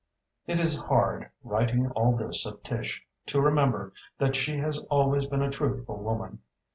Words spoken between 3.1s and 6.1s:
to remember that she has always been a truthful